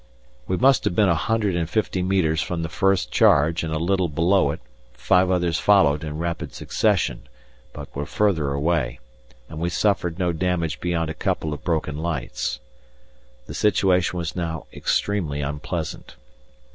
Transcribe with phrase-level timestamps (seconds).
[0.47, 3.77] We must have been a hundred and fifty metres from the first charge and a
[3.77, 4.59] little below it,
[4.93, 7.29] five others followed in rapid succession,
[7.71, 8.99] but were further away,
[9.47, 12.59] and we suffered no damage beyond a couple of broken lights.
[13.45, 16.15] The situation was now extremely unpleasant.